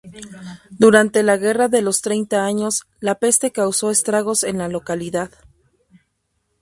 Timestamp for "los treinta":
1.83-2.43